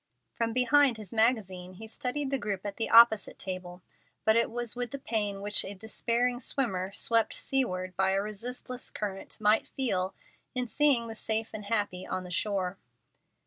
From 0.33 0.51
behind 0.51 0.97
his 0.97 1.13
magazine 1.13 1.73
he 1.73 1.85
studied 1.87 2.31
the 2.31 2.39
group 2.39 2.65
at 2.65 2.77
the 2.77 2.89
opposite 2.89 3.37
table, 3.37 3.83
but 4.25 4.35
it 4.35 4.49
was 4.49 4.75
with 4.75 4.89
the 4.89 4.97
pain 4.97 5.43
which 5.43 5.63
a 5.63 5.75
despairing 5.75 6.39
swimmer, 6.39 6.91
swept 6.91 7.35
seaward 7.35 7.95
by 7.95 8.13
a 8.13 8.21
resistless 8.23 8.89
current, 8.89 9.39
might 9.39 9.67
feel 9.67 10.15
in 10.55 10.65
seeing 10.65 11.07
the 11.07 11.13
safe 11.13 11.51
and 11.53 11.65
happy 11.65 12.07
on 12.07 12.23
the 12.23 12.31
shore. 12.31 12.79